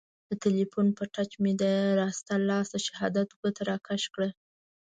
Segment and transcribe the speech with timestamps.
[0.29, 1.63] د تیلیفون په ټچ مې د
[2.01, 4.29] راسته لاس د شهادت ګوته را کش کړه.